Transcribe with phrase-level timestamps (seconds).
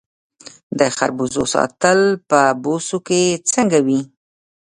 [0.79, 1.99] د خربوزو ساتل
[2.29, 4.01] په بوسو کې څنګه وي؟